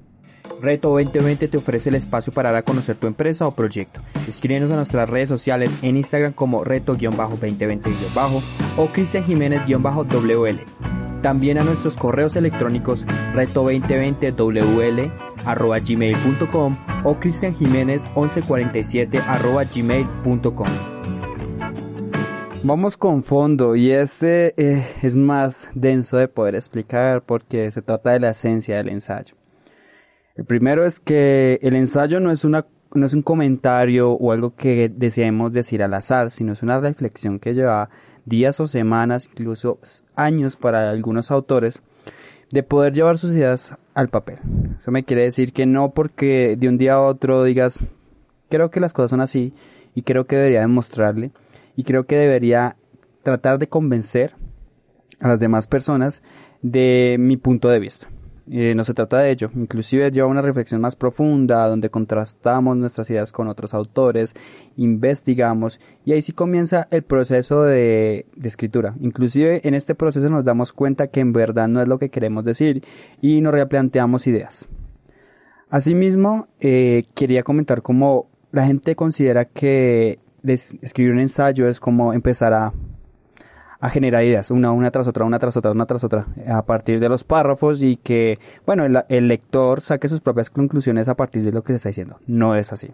Reto 0.60 0.90
2020 0.90 1.48
te 1.48 1.56
ofrece 1.56 1.88
el 1.88 1.94
espacio 1.94 2.32
para 2.32 2.50
dar 2.50 2.58
a 2.58 2.62
conocer 2.62 2.96
tu 2.96 3.06
empresa 3.06 3.46
o 3.46 3.54
proyecto. 3.54 4.00
Escríbenos 4.28 4.70
a 4.70 4.76
nuestras 4.76 5.08
redes 5.08 5.28
sociales 5.28 5.70
en 5.82 5.96
Instagram 5.96 6.32
como 6.32 6.64
reto-2020- 6.64 8.42
o 8.76 8.86
Cristian 8.88 9.24
Jiménez-WL. 9.24 10.60
También 11.22 11.58
a 11.58 11.64
nuestros 11.64 11.96
correos 11.96 12.36
electrónicos 12.36 13.06
reto2020wl 13.34 15.12
gmail.com 15.86 16.76
o 17.04 17.14
Cristian 17.14 17.54
Jiménez 17.54 18.02
1147 18.14 19.20
gmail.com. 19.74 20.99
Vamos 22.62 22.98
con 22.98 23.22
fondo 23.22 23.74
y 23.74 23.90
este 23.90 24.52
es 25.02 25.14
más 25.14 25.70
denso 25.74 26.18
de 26.18 26.28
poder 26.28 26.54
explicar 26.54 27.22
porque 27.22 27.70
se 27.70 27.80
trata 27.80 28.10
de 28.10 28.20
la 28.20 28.30
esencia 28.30 28.76
del 28.76 28.90
ensayo. 28.90 29.34
El 30.36 30.44
primero 30.44 30.84
es 30.84 31.00
que 31.00 31.58
el 31.62 31.74
ensayo 31.74 32.20
no 32.20 32.30
es 32.30 32.44
una 32.44 32.66
no 32.92 33.06
es 33.06 33.14
un 33.14 33.22
comentario 33.22 34.10
o 34.10 34.32
algo 34.32 34.56
que 34.56 34.90
deseemos 34.94 35.54
decir 35.54 35.82
al 35.82 35.94
azar, 35.94 36.30
sino 36.30 36.52
es 36.52 36.62
una 36.62 36.78
reflexión 36.80 37.38
que 37.38 37.54
lleva 37.54 37.88
días 38.26 38.60
o 38.60 38.66
semanas, 38.66 39.30
incluso 39.32 39.78
años 40.14 40.56
para 40.56 40.90
algunos 40.90 41.30
autores, 41.30 41.80
de 42.50 42.62
poder 42.62 42.92
llevar 42.92 43.16
sus 43.16 43.32
ideas 43.32 43.74
al 43.94 44.08
papel. 44.08 44.38
Eso 44.76 44.90
me 44.90 45.04
quiere 45.04 45.22
decir 45.22 45.54
que 45.54 45.64
no 45.64 45.92
porque 45.92 46.56
de 46.58 46.68
un 46.68 46.76
día 46.76 46.94
a 46.94 47.02
otro 47.02 47.44
digas, 47.44 47.82
creo 48.50 48.70
que 48.70 48.80
las 48.80 48.92
cosas 48.92 49.10
son 49.10 49.22
así 49.22 49.54
y 49.94 50.02
creo 50.02 50.26
que 50.26 50.36
debería 50.36 50.60
demostrarle 50.60 51.30
y 51.80 51.82
creo 51.82 52.04
que 52.04 52.18
debería 52.18 52.76
tratar 53.22 53.58
de 53.58 53.70
convencer 53.70 54.34
a 55.18 55.28
las 55.28 55.40
demás 55.40 55.66
personas 55.66 56.20
de 56.60 57.16
mi 57.18 57.38
punto 57.38 57.70
de 57.70 57.78
vista. 57.78 58.06
Eh, 58.50 58.74
no 58.74 58.84
se 58.84 58.92
trata 58.92 59.20
de 59.20 59.30
ello, 59.30 59.50
inclusive 59.54 60.10
lleva 60.10 60.28
una 60.28 60.42
reflexión 60.42 60.82
más 60.82 60.94
profunda 60.94 61.66
donde 61.68 61.88
contrastamos 61.88 62.76
nuestras 62.76 63.08
ideas 63.08 63.32
con 63.32 63.48
otros 63.48 63.72
autores, 63.72 64.34
investigamos 64.76 65.80
y 66.04 66.12
ahí 66.12 66.20
sí 66.20 66.32
comienza 66.32 66.86
el 66.90 67.02
proceso 67.02 67.62
de, 67.62 68.26
escritura. 68.42 68.94
Inclusive 69.00 69.66
en 69.66 69.72
este 69.72 69.94
proceso 69.94 70.28
nos 70.28 70.44
damos 70.44 70.74
cuenta 70.74 71.06
que 71.06 71.20
en 71.20 71.32
verdad 71.32 71.66
no 71.66 71.80
es 71.80 71.88
lo 71.88 71.98
que 71.98 72.10
queremos 72.10 72.44
decir 72.44 72.84
y 73.22 73.40
nos 73.40 73.54
replanteamos 73.54 74.26
ideas. 74.26 74.68
Asimismo, 75.70 76.48
eh, 76.60 77.04
quería 77.14 77.42
comentar 77.42 77.80
cómo 77.80 78.28
la 78.52 78.66
gente 78.66 78.96
considera 78.96 79.46
que 79.46 80.18
escribir 80.42 81.12
un 81.12 81.20
ensayo 81.20 81.68
es 81.68 81.80
como 81.80 82.12
empezar 82.12 82.52
a 82.54 82.72
a 83.80 83.88
generar 83.88 84.24
ideas, 84.24 84.50
una, 84.50 84.72
una 84.72 84.90
tras 84.90 85.06
otra, 85.06 85.24
una 85.24 85.38
tras 85.38 85.56
otra, 85.56 85.70
una 85.72 85.86
tras 85.86 86.04
otra, 86.04 86.26
a 86.46 86.62
partir 86.66 87.00
de 87.00 87.08
los 87.08 87.24
párrafos 87.24 87.80
y 87.80 87.96
que, 87.96 88.38
bueno, 88.66 88.84
el, 88.84 89.28
lector 89.28 89.80
saque 89.80 90.08
sus 90.08 90.20
propias 90.20 90.50
conclusiones 90.50 91.08
a 91.08 91.16
partir 91.16 91.42
de 91.42 91.52
lo 91.52 91.64
que 91.64 91.72
se 91.72 91.76
está 91.76 91.88
diciendo. 91.88 92.18
No 92.26 92.54
es 92.56 92.72
así. 92.72 92.90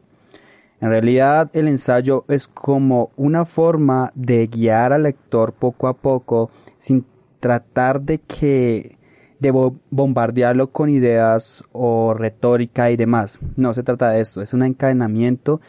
En 0.80 0.90
realidad 0.90 1.50
el 1.54 1.66
ensayo 1.66 2.24
es 2.28 2.46
como 2.46 3.10
una 3.16 3.44
forma 3.44 4.12
de 4.14 4.46
guiar 4.46 4.92
al 4.92 5.04
lector 5.04 5.52
poco 5.54 5.88
a 5.88 5.94
poco 5.94 6.50
sin 6.78 7.04
tratar 7.40 8.00
de 8.02 8.18
que 8.18 8.96
de 9.40 9.50
bombardearlo 9.50 10.68
con 10.68 10.88
ideas 10.88 11.64
o 11.72 12.14
retórica 12.14 12.90
y 12.90 12.96
demás. 12.96 13.40
No 13.56 13.74
se 13.74 13.82
trata 13.82 14.10
de 14.10 14.20
esto, 14.20 14.40
es 14.40 14.54
un 14.54 14.62
encadenamiento 14.62 15.60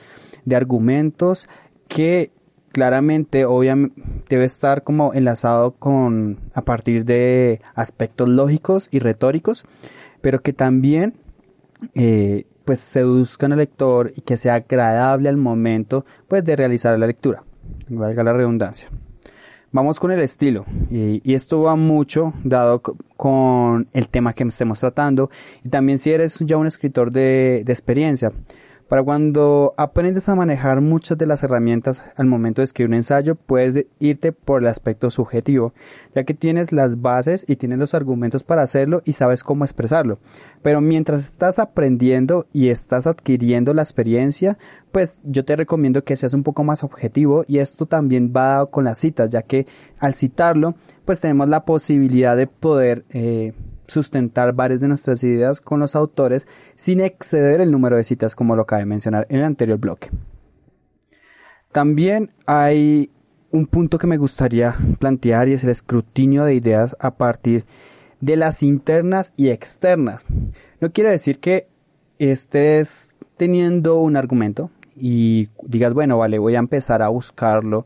de 0.46 0.56
argumentos 0.56 1.50
que 1.88 2.32
claramente 2.72 3.46
obviamente 3.46 4.02
debe 4.30 4.46
estar 4.46 4.84
como 4.84 5.14
enlazado 5.14 5.72
con 5.72 6.40
a 6.54 6.62
partir 6.62 7.06
de 7.06 7.62
aspectos 7.74 8.30
lógicos 8.30 8.88
y 8.92 9.00
retóricos 9.00 9.66
pero 10.22 10.42
que 10.42 10.54
también 10.54 11.16
eh, 11.96 12.46
pues 12.66 12.80
seduzcan 12.80 13.54
al 13.54 13.60
lector 13.60 14.12
y 14.16 14.22
que 14.22 14.38
sea 14.38 14.56
agradable 14.56 15.30
al 15.30 15.38
momento 15.38 16.06
pues 16.28 16.44
de 16.44 16.56
realizar 16.56 16.98
la 17.00 17.08
lectura 17.08 17.44
valga 17.90 18.24
la 18.24 18.34
redundancia. 18.34 18.90
Vamos 19.72 20.00
con 20.00 20.12
el 20.12 20.22
estilo 20.22 20.66
y, 20.90 21.34
esto 21.34 21.62
va 21.62 21.76
mucho 21.76 22.34
dado 22.44 22.82
con 22.82 23.88
el 23.94 24.08
tema 24.08 24.34
que 24.34 24.44
estemos 24.44 24.80
tratando 24.80 25.30
y 25.64 25.70
también 25.70 25.98
si 25.98 26.12
eres 26.12 26.40
ya 26.40 26.58
un 26.58 26.68
escritor 26.68 27.12
de, 27.12 27.64
de 27.66 27.74
experiencia 27.74 28.32
para 28.88 29.04
cuando 29.04 29.74
aprendes 29.78 30.30
a 30.30 30.36
manejar 30.36 30.80
muchas 30.80 31.18
de 31.18 31.26
las 31.26 31.44
herramientas 31.44 32.02
al 32.16 32.26
momento 32.26 32.62
de 32.62 32.66
escribir 32.66 32.90
un 32.90 32.96
ensayo, 32.96 33.36
puedes 33.36 33.86
irte 34.00 34.32
por 34.32 34.62
el 34.62 34.68
aspecto 34.68 35.12
subjetivo, 35.12 35.74
ya 36.16 36.24
que 36.24 36.34
tienes 36.34 36.72
las 36.72 37.02
bases 37.02 37.44
y 37.48 37.58
tienes 37.58 37.80
los 37.80 37.94
argumentos 37.94 38.44
para 38.44 38.62
hacerlo 38.62 39.02
y 39.04 39.14
sabes 39.14 39.44
cómo 39.44 39.66
expresarlo. 39.66 40.20
Pero 40.62 40.80
mientras 40.80 41.26
estás 41.26 41.60
aprendiendo 41.60 42.48
y 42.54 42.70
estás 42.70 43.08
adquiriendo 43.08 43.74
la 43.74 43.82
experiencia, 43.82 44.58
pues 44.92 45.20
yo 45.24 45.44
te 45.44 45.56
recomiendo 45.58 46.04
que 46.04 46.16
seas 46.16 46.34
un 46.34 46.44
poco 46.44 46.64
más 46.64 46.84
objetivo 46.84 47.44
y 47.48 47.60
esto 47.60 47.88
también 47.88 48.32
va 48.36 48.68
con 48.68 48.86
las 48.86 48.98
citas, 49.00 49.30
ya 49.30 49.42
que 49.42 49.68
al 50.00 50.14
citarlo, 50.14 50.76
pues 51.04 51.20
tenemos 51.20 51.50
la 51.50 51.66
posibilidad 51.66 52.38
de 52.38 52.48
poder 52.48 53.04
eh, 53.10 53.54
sustentar 53.88 54.54
varias 54.54 54.80
de 54.80 54.88
nuestras 54.88 55.24
ideas 55.24 55.62
con 55.62 55.80
los 55.80 55.96
autores 55.96 56.48
sin 56.76 57.00
exceder 57.00 57.62
el 57.62 57.72
número 57.72 57.98
de 57.98 58.04
citas 58.04 58.36
como 58.36 58.56
lo 58.56 58.64
acabé 58.64 58.82
de 58.82 58.88
mencionar 58.88 59.26
en 59.30 59.38
el 59.38 59.46
anterior 59.46 59.78
bloque. 59.80 60.10
También 61.72 62.32
hay 62.46 63.12
un 63.52 63.68
punto 63.68 63.98
que 63.98 64.08
me 64.08 64.18
gustaría 64.18 64.76
plantear 65.00 65.48
y 65.48 65.54
es 65.54 65.64
el 65.64 65.70
escrutinio 65.70 66.44
de 66.44 66.56
ideas 66.56 66.96
a 67.00 67.16
partir 67.16 67.66
de 68.20 68.36
las 68.36 68.64
internas 68.64 69.34
y 69.36 69.50
externas. 69.50 70.24
No 70.82 70.92
quiere 70.92 71.12
decir 71.12 71.40
que 71.40 71.68
estés 72.20 73.14
teniendo 73.38 74.00
un 74.00 74.18
argumento 74.18 74.72
y 74.96 75.50
digas, 75.64 75.94
bueno, 75.94 76.18
vale, 76.18 76.40
voy 76.40 76.56
a 76.56 76.60
empezar 76.60 77.02
a 77.02 77.10
buscarlo 77.10 77.86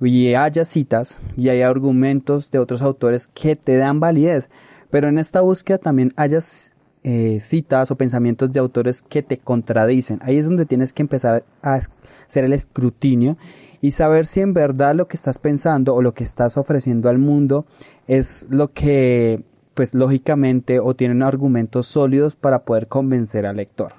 y 0.00 0.34
haya 0.34 0.64
citas 0.64 1.18
y 1.36 1.48
hay 1.48 1.62
argumentos 1.62 2.50
de 2.50 2.58
otros 2.58 2.82
autores 2.82 3.26
que 3.28 3.56
te 3.56 3.76
dan 3.76 4.00
validez. 4.00 4.48
Pero 4.92 5.08
en 5.08 5.16
esta 5.16 5.40
búsqueda 5.40 5.78
también 5.78 6.12
hayas 6.16 6.70
eh, 7.02 7.38
citas 7.40 7.90
o 7.90 7.96
pensamientos 7.96 8.52
de 8.52 8.60
autores 8.60 9.00
que 9.00 9.22
te 9.22 9.38
contradicen. 9.38 10.18
Ahí 10.22 10.36
es 10.36 10.44
donde 10.44 10.66
tienes 10.66 10.92
que 10.92 11.00
empezar 11.00 11.44
a 11.62 11.80
hacer 12.28 12.44
el 12.44 12.52
escrutinio 12.52 13.38
y 13.80 13.92
saber 13.92 14.26
si 14.26 14.40
en 14.40 14.52
verdad 14.52 14.94
lo 14.94 15.08
que 15.08 15.16
estás 15.16 15.38
pensando 15.38 15.94
o 15.94 16.02
lo 16.02 16.12
que 16.12 16.24
estás 16.24 16.58
ofreciendo 16.58 17.08
al 17.08 17.16
mundo 17.16 17.64
es 18.06 18.44
lo 18.50 18.74
que, 18.74 19.42
pues 19.72 19.94
lógicamente, 19.94 20.78
o 20.78 20.94
tienen 20.94 21.22
argumentos 21.22 21.86
sólidos 21.86 22.36
para 22.36 22.64
poder 22.64 22.86
convencer 22.86 23.46
al 23.46 23.56
lector. 23.56 23.94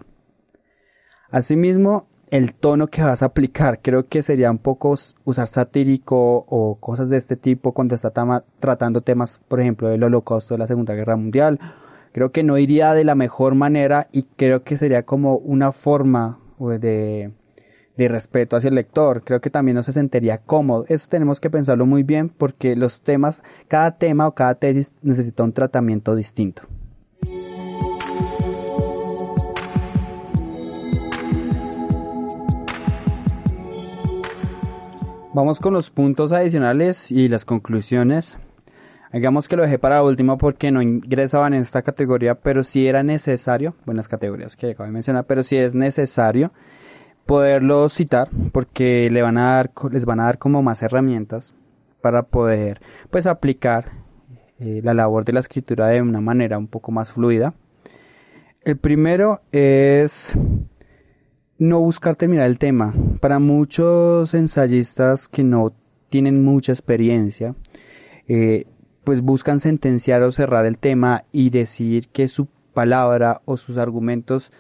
Asimismo, 1.32 2.06
el 2.34 2.56
tono 2.56 2.88
que 2.88 3.04
vas 3.04 3.22
a 3.22 3.28
aplicar. 3.28 3.80
Creo 3.84 4.08
que 4.08 4.24
sería 4.24 4.50
un 4.50 4.58
poco 4.58 4.96
usar 5.24 5.48
satírico 5.48 6.46
o 6.50 6.80
cosas 6.80 7.08
de 7.08 7.18
este 7.18 7.36
tipo 7.36 7.74
cuando 7.74 7.94
está 7.94 8.12
tratando 8.60 9.02
temas, 9.02 9.40
por 9.48 9.62
ejemplo, 9.62 9.88
del 9.88 10.04
holocausto 10.04 10.56
de 10.56 10.58
la 10.58 10.66
Segunda 10.66 10.96
Guerra 10.96 11.16
Mundial. 11.16 11.60
Creo 12.12 12.32
que 12.32 12.42
no 12.42 12.58
iría 12.58 12.96
de 12.96 13.04
la 13.04 13.14
mejor 13.14 13.54
manera 13.54 14.08
y 14.12 14.24
creo 14.24 14.64
que 14.64 14.78
sería 14.78 15.04
como 15.04 15.36
una 15.36 15.72
forma 15.72 16.40
de, 16.58 17.34
de 17.98 18.08
respeto 18.08 18.56
hacia 18.56 18.70
el 18.70 18.76
lector. 18.76 19.24
Creo 19.24 19.40
que 19.40 19.52
también 19.52 19.76
no 19.76 19.84
se 19.84 19.94
sentiría 19.94 20.40
cómodo. 20.40 20.86
Eso 20.88 21.08
tenemos 21.12 21.40
que 21.40 21.52
pensarlo 21.52 21.86
muy 21.86 22.02
bien 22.02 22.30
porque 22.30 22.76
los 22.76 23.02
temas, 23.02 23.44
cada 23.68 24.00
tema 24.00 24.26
o 24.26 24.34
cada 24.34 24.56
tesis 24.56 24.92
necesita 25.04 25.44
un 25.44 25.54
tratamiento 25.54 26.16
distinto. 26.16 26.64
Vamos 35.36 35.60
con 35.60 35.74
los 35.74 35.90
puntos 35.90 36.32
adicionales 36.32 37.10
y 37.10 37.28
las 37.28 37.44
conclusiones. 37.44 38.38
Digamos 39.12 39.48
que 39.48 39.56
lo 39.56 39.64
dejé 39.64 39.80
para 39.80 40.04
último 40.04 40.38
porque 40.38 40.72
no 40.72 40.80
ingresaban 40.84 41.56
en 41.56 41.64
esta 41.64 41.82
categoría, 41.82 42.36
pero 42.36 42.64
si 42.64 42.86
era 42.86 43.02
necesario, 43.02 43.74
buenas 43.88 44.08
categorías 44.08 44.56
que 44.56 44.70
acabo 44.70 44.86
de 44.86 44.94
mencionar, 44.94 45.26
pero 45.26 45.42
si 45.42 45.58
es 45.58 45.74
necesario 45.74 46.52
poderlo 47.26 47.90
citar 47.90 48.30
porque 48.52 49.10
le 49.10 49.24
van 49.24 49.40
a 49.40 49.56
dar, 49.56 49.72
les 49.92 50.06
van 50.06 50.20
a 50.20 50.26
dar 50.26 50.38
como 50.38 50.62
más 50.62 50.84
herramientas 50.84 51.52
para 52.02 52.22
poder 52.22 52.80
pues 53.10 53.26
aplicar 53.26 53.86
eh, 54.60 54.82
la 54.84 54.94
labor 54.94 55.26
de 55.26 55.34
la 55.34 55.40
escritura 55.40 55.88
de 55.88 56.00
una 56.00 56.22
manera 56.22 56.60
un 56.60 56.68
poco 56.68 56.92
más 56.92 57.12
fluida. 57.12 57.56
El 58.62 58.78
primero 58.78 59.42
es 59.52 60.38
no 61.58 61.80
buscar 61.80 62.16
terminar 62.16 62.50
el 62.50 62.58
tema. 62.58 62.94
Para 63.20 63.40
muchos 63.40 64.34
ensayistas 64.34 65.28
que 65.28 65.44
no 65.44 65.74
tienen 66.10 66.44
mucha 66.44 66.72
experiencia, 66.72 67.56
eh, 68.28 68.66
pues 69.04 69.22
buscan 69.22 69.60
sentenciar 69.60 70.24
o 70.24 70.32
cerrar 70.32 70.66
el 70.66 70.78
tema 70.78 71.26
y 71.32 71.50
decir 71.50 72.08
que 72.10 72.28
su 72.28 72.48
palabra 72.74 73.42
o 73.46 73.58
sus 73.58 73.78
argumentos 73.78 74.52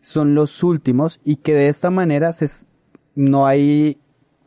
son 0.00 0.34
los 0.34 0.62
últimos 0.62 1.20
y 1.24 1.36
que 1.36 1.54
de 1.54 1.68
esta 1.68 1.90
manera 1.90 2.32
se, 2.32 2.46
no 3.14 3.46
hay 3.46 3.98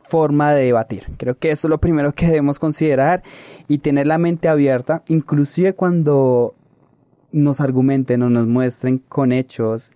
forma 0.04 0.52
de 0.52 0.64
debatir. 0.64 1.04
Creo 1.16 1.38
que 1.38 1.50
eso 1.50 1.68
es 1.68 1.70
lo 1.70 1.78
primero 1.78 2.12
que 2.12 2.26
debemos 2.26 2.58
considerar 2.58 3.22
y 3.68 3.78
tener 3.78 4.06
la 4.06 4.18
mente 4.18 4.48
abierta, 4.48 5.02
inclusive 5.08 5.74
cuando 5.74 6.54
nos 7.32 7.60
argumenten 7.60 8.22
o 8.22 8.30
nos 8.30 8.46
muestren 8.46 8.98
con 8.98 9.32
hechos 9.32 9.92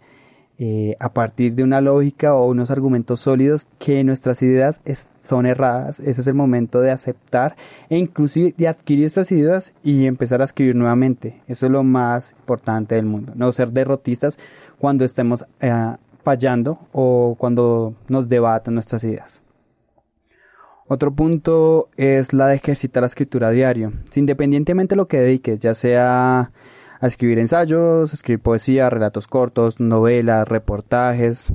eh, 0.60 0.96
a 0.98 1.12
partir 1.12 1.54
de 1.54 1.62
una 1.62 1.80
lógica 1.80 2.34
o 2.34 2.48
unos 2.48 2.72
argumentos 2.72 3.20
sólidos 3.20 3.68
que 3.78 4.02
nuestras 4.02 4.42
ideas 4.42 4.80
son 5.22 5.46
erradas. 5.46 6.00
Ese 6.00 6.20
es 6.20 6.26
el 6.26 6.34
momento 6.34 6.80
de 6.80 6.90
aceptar 6.90 7.54
e 7.88 7.96
inclusive 7.96 8.54
de 8.56 8.66
adquirir 8.66 9.04
estas 9.04 9.30
ideas 9.30 9.72
y 9.84 10.06
empezar 10.06 10.40
a 10.40 10.44
escribir 10.44 10.74
nuevamente. 10.74 11.40
Eso 11.46 11.66
es 11.66 11.72
lo 11.72 11.84
más 11.84 12.32
importante 12.32 12.96
del 12.96 13.06
mundo. 13.06 13.34
No 13.36 13.52
ser 13.52 13.70
derrotistas 13.70 14.36
cuando 14.78 15.04
estemos 15.04 15.44
eh, 15.60 15.94
fallando 16.24 16.80
o 16.90 17.36
cuando 17.38 17.94
nos 18.08 18.28
debatan 18.28 18.74
nuestras 18.74 19.04
ideas. 19.04 19.40
Otro 20.88 21.12
punto 21.12 21.88
es 21.96 22.32
la 22.32 22.48
de 22.48 22.56
ejercitar 22.56 23.02
la 23.02 23.08
escritura 23.08 23.50
diario. 23.50 23.92
independientemente 24.14 24.94
de 24.94 24.96
lo 24.96 25.06
que 25.06 25.20
dediques, 25.20 25.60
ya 25.60 25.74
sea 25.74 26.50
a 27.00 27.06
escribir 27.06 27.38
ensayos, 27.38 28.12
escribir 28.12 28.40
poesía, 28.40 28.90
relatos 28.90 29.26
cortos, 29.26 29.80
novelas, 29.80 30.48
reportajes, 30.48 31.52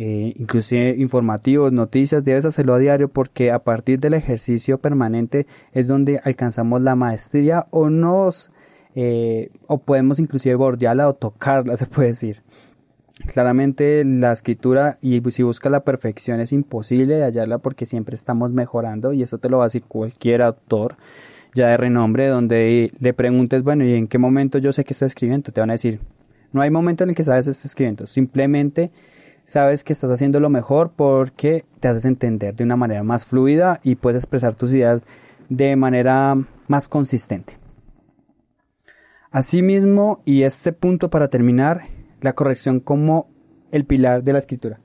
eh, 0.00 0.32
inclusive 0.36 0.94
informativos, 0.96 1.72
noticias, 1.72 2.24
debes 2.24 2.44
hacerlo 2.44 2.74
a 2.74 2.78
diario 2.78 3.08
porque 3.08 3.50
a 3.50 3.58
partir 3.58 3.98
del 3.98 4.14
ejercicio 4.14 4.78
permanente 4.78 5.46
es 5.72 5.88
donde 5.88 6.20
alcanzamos 6.22 6.82
la 6.82 6.94
maestría 6.94 7.66
o 7.70 7.90
nos 7.90 8.52
eh, 8.94 9.50
o 9.66 9.78
podemos 9.78 10.18
inclusive 10.18 10.54
bordearla 10.54 11.08
o 11.08 11.14
tocarla, 11.14 11.76
se 11.76 11.86
puede 11.86 12.08
decir. 12.08 12.42
Claramente 13.26 14.04
la 14.04 14.32
escritura 14.32 14.98
y 15.02 15.20
si 15.32 15.42
busca 15.42 15.68
la 15.68 15.82
perfección 15.82 16.38
es 16.38 16.52
imposible 16.52 17.24
hallarla 17.24 17.58
porque 17.58 17.84
siempre 17.84 18.14
estamos 18.14 18.52
mejorando 18.52 19.12
y 19.12 19.22
eso 19.22 19.38
te 19.38 19.48
lo 19.48 19.58
va 19.58 19.64
a 19.64 19.66
decir 19.66 19.82
cualquier 19.82 20.42
autor 20.42 20.96
ya 21.58 21.68
de 21.68 21.76
renombre, 21.76 22.28
donde 22.28 22.92
le 22.98 23.12
preguntes, 23.12 23.62
bueno, 23.62 23.84
¿y 23.84 23.94
en 23.94 24.08
qué 24.08 24.18
momento 24.18 24.58
yo 24.58 24.72
sé 24.72 24.84
que 24.84 24.94
estoy 24.94 25.06
escribiendo? 25.06 25.52
Te 25.52 25.60
van 25.60 25.70
a 25.70 25.74
decir, 25.74 26.00
no 26.52 26.62
hay 26.62 26.70
momento 26.70 27.04
en 27.04 27.10
el 27.10 27.16
que 27.16 27.24
sabes 27.24 27.44
que 27.44 27.50
estás 27.50 27.66
escribiendo, 27.66 28.06
simplemente 28.06 28.90
sabes 29.44 29.82
que 29.82 29.92
estás 29.92 30.10
haciendo 30.10 30.40
lo 30.40 30.50
mejor 30.50 30.92
porque 30.94 31.64
te 31.80 31.88
haces 31.88 32.04
entender 32.04 32.54
de 32.54 32.64
una 32.64 32.76
manera 32.76 33.02
más 33.02 33.24
fluida 33.24 33.80
y 33.82 33.96
puedes 33.96 34.22
expresar 34.22 34.54
tus 34.54 34.72
ideas 34.72 35.04
de 35.48 35.74
manera 35.76 36.36
más 36.66 36.88
consistente. 36.88 37.58
Asimismo, 39.30 40.22
y 40.24 40.42
este 40.42 40.72
punto 40.72 41.10
para 41.10 41.28
terminar, 41.28 41.82
la 42.20 42.34
corrección 42.34 42.80
como 42.80 43.28
el 43.72 43.84
pilar 43.84 44.22
de 44.22 44.32
la 44.32 44.38
escritura. 44.38 44.80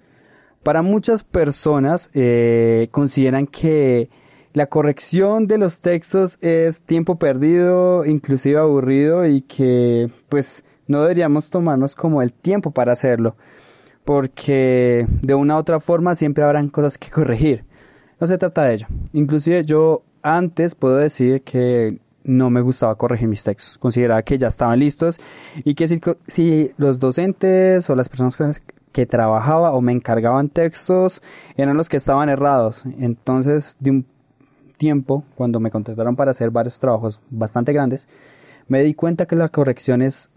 Para 0.63 0.81
muchas 0.81 1.23
personas 1.23 2.09
eh, 2.13 2.87
consideran 2.91 3.47
que 3.47 4.09
la 4.53 4.67
corrección 4.67 5.47
de 5.47 5.57
los 5.57 5.79
textos 5.79 6.37
es 6.41 6.81
tiempo 6.81 7.17
perdido, 7.17 8.05
inclusive 8.05 8.59
aburrido 8.59 9.25
y 9.25 9.41
que 9.41 10.11
pues 10.29 10.63
no 10.87 11.01
deberíamos 11.01 11.49
tomarnos 11.49 11.95
como 11.95 12.21
el 12.21 12.31
tiempo 12.33 12.71
para 12.71 12.93
hacerlo, 12.93 13.35
porque 14.05 15.07
de 15.21 15.33
una 15.33 15.55
u 15.55 15.59
otra 15.59 15.79
forma 15.79 16.15
siempre 16.15 16.43
habrán 16.43 16.69
cosas 16.69 16.97
que 16.97 17.09
corregir. 17.09 17.65
No 18.19 18.27
se 18.27 18.37
trata 18.37 18.65
de 18.65 18.75
ello. 18.75 18.87
Inclusive 19.11 19.65
yo 19.65 20.03
antes 20.21 20.75
puedo 20.75 20.97
decir 20.97 21.41
que 21.41 21.99
no 22.23 22.49
me 22.49 22.61
gustaba 22.61 22.95
corregir 22.95 23.27
mis 23.27 23.43
textos, 23.43 23.77
consideraba 23.77 24.21
que 24.21 24.37
ya 24.37 24.47
estaban 24.47 24.79
listos 24.79 25.19
y 25.65 25.75
que 25.75 25.87
si, 26.27 26.71
los 26.77 26.99
docentes 26.99 27.89
o 27.89 27.95
las 27.95 28.07
personas 28.07 28.37
que 28.91 29.05
trabajaba 29.05 29.73
o 29.73 29.81
me 29.81 29.91
encargaban 29.91 30.49
textos 30.49 31.21
eran 31.57 31.75
los 31.75 31.89
que 31.89 31.97
estaban 31.97 32.29
errados. 32.29 32.83
Entonces, 32.99 33.75
de 33.79 33.89
un 33.91 34.12
cuando 35.35 35.59
me 35.59 35.71
contrataron 35.71 36.15
para 36.15 36.31
hacer 36.31 36.51
varios 36.51 36.79
trabajos 36.79 37.21
bastante 37.29 37.73
grandes, 37.73 38.07
me 38.67 38.83
di 38.83 38.93
cuenta 38.93 39.25
que 39.25 39.35
la 39.35 39.49
corrección 39.49 40.01
es 40.01 40.29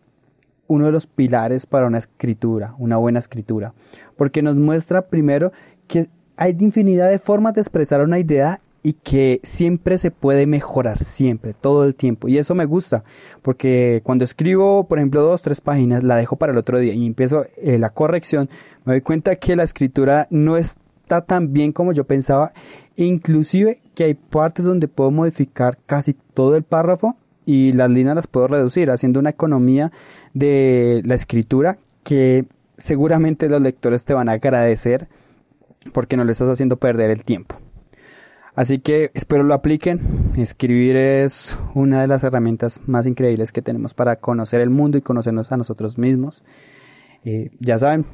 uno 0.69 0.87
de 0.87 0.93
los 0.93 1.07
pilares 1.07 1.67
para 1.67 1.87
una 1.87 1.99
escritura, 1.99 2.75
una 2.79 2.97
buena 2.97 3.19
escritura, 3.19 3.73
porque 4.17 4.43
nos 4.43 4.57
muestra 4.57 5.07
primero 5.07 5.53
que 5.87 6.09
hay 6.37 6.57
infinidad 6.59 7.11
de 7.11 7.19
formas 7.19 7.55
de 7.55 7.61
expresar 7.61 8.03
una 8.03 8.19
idea 8.19 8.61
y 8.83 8.93
que 8.93 9.41
siempre 9.43 9.99
se 9.99 10.11
puede 10.11 10.47
mejorar, 10.47 10.99
siempre, 10.99 11.55
todo 11.55 11.85
el 11.85 11.97
tiempo. 11.97 12.29
Y 12.29 12.39
eso 12.39 12.55
me 12.55 12.67
gusta, 12.67 13.03
porque 13.43 14.01
cuando 14.05 14.25
escribo, 14.25 14.87
por 14.87 14.99
ejemplo, 14.99 15.23
dos, 15.23 15.43
tres 15.43 15.61
páginas, 15.61 16.05
la 16.05 16.17
dejo 16.17 16.37
para 16.37 16.53
el 16.53 16.59
otro 16.59 16.79
día 16.79 16.95
y 16.95 17.05
empiezo 17.05 17.47
eh, 17.57 17.79
la 17.79 17.91
corrección, 17.91 18.49
me 18.85 18.93
doy 18.93 19.01
cuenta 19.01 19.37
que 19.37 19.57
la 19.57 19.65
escritura 19.65 20.29
no 20.31 20.57
está 20.57 21.23
tan 21.23 21.53
bien 21.53 21.73
como 21.73 21.93
yo 21.93 22.05
pensaba 22.05 22.53
Inclusive 22.97 23.81
que 23.97 24.05
hay 24.05 24.15
partes 24.15 24.65
donde 24.65 24.87
puedo 24.87 25.11
modificar 25.11 25.79
casi 25.87 26.15
todo 26.35 26.55
el 26.55 26.63
párrafo 26.63 27.17
y 27.47 27.73
las 27.73 27.91
líneas 27.91 28.15
las 28.15 28.27
puedo 28.27 28.47
reducir, 28.47 28.91
haciendo 28.91 29.19
una 29.19 29.31
economía 29.31 29.91
de 30.35 31.03
la 31.05 31.15
escritura 31.15 31.79
que 32.05 32.45
seguramente 32.77 33.49
los 33.49 33.61
lectores 33.61 34.05
te 34.05 34.13
van 34.13 34.29
a 34.29 34.33
agradecer 34.33 35.09
porque 35.95 36.17
no 36.17 36.25
le 36.25 36.33
estás 36.33 36.49
haciendo 36.49 36.77
perder 36.77 37.11
el 37.11 37.25
tiempo. 37.25 37.57
Así 38.55 38.81
que 38.81 39.11
espero 39.15 39.45
lo 39.45 39.55
apliquen. 39.55 40.33
Escribir 40.37 40.97
es 40.97 41.59
una 41.75 42.03
de 42.03 42.07
las 42.07 42.23
herramientas 42.23 42.81
más 42.87 43.07
increíbles 43.07 43.51
que 43.51 43.63
tenemos 43.63 43.95
para 43.95 44.17
conocer 44.17 44.61
el 44.61 44.71
mundo 44.71 44.99
y 44.99 45.03
conocernos 45.03 45.53
a 45.53 45.57
nosotros 45.57 45.97
mismos. 45.97 46.43
Eh, 47.25 47.51
ya 47.61 47.79
saben, 47.79 48.05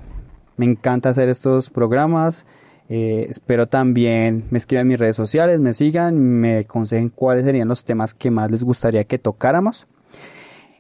me 0.57 0.67
encanta 0.67 1.09
hacer 1.09 1.29
estos 1.29 1.71
programas. 1.71 2.47
Eh, 2.89 3.27
espero 3.29 3.69
también 3.69 4.45
me 4.51 4.59
escriban 4.59 4.83
en 4.83 4.89
mis 4.89 4.99
redes 4.99 5.17
sociales, 5.17 5.61
me 5.61 5.73
sigan, 5.73 6.19
me 6.19 6.59
aconsejen 6.59 7.09
cuáles 7.09 7.45
serían 7.45 7.69
los 7.69 7.85
temas 7.85 8.15
que 8.15 8.31
más 8.31 8.51
les 8.51 8.63
gustaría 8.63 9.05
que 9.05 9.19
tocáramos. 9.19 9.87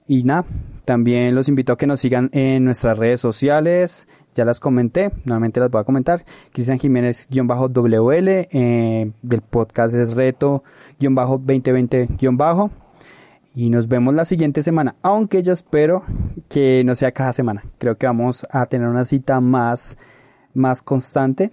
Y 0.06 0.24
nada, 0.24 0.44
también 0.84 1.34
los 1.34 1.48
invito 1.48 1.72
a 1.72 1.78
que 1.78 1.86
nos 1.86 2.00
sigan 2.00 2.28
en 2.32 2.64
nuestras 2.64 2.98
redes 2.98 3.20
sociales. 3.20 4.06
Ya 4.34 4.44
las 4.44 4.60
comenté, 4.60 5.12
nuevamente 5.24 5.60
las 5.60 5.70
voy 5.70 5.80
a 5.80 5.84
comentar. 5.84 6.24
Cristian 6.52 6.78
Jiménez-WL, 6.78 8.48
eh, 8.50 9.10
del 9.22 9.40
podcast 9.42 9.94
es 9.94 10.14
reto-2020- 10.14 12.70
y 13.54 13.68
nos 13.68 13.86
vemos 13.86 14.14
la 14.14 14.24
siguiente 14.24 14.62
semana, 14.62 14.96
aunque 15.02 15.42
yo 15.42 15.52
espero 15.52 16.04
que 16.48 16.82
no 16.84 16.94
sea 16.94 17.12
cada 17.12 17.34
semana. 17.34 17.62
Creo 17.78 17.96
que 17.96 18.06
vamos 18.06 18.46
a 18.50 18.64
tener 18.66 18.88
una 18.88 19.04
cita 19.04 19.42
más, 19.42 19.98
más 20.54 20.80
constante 20.80 21.52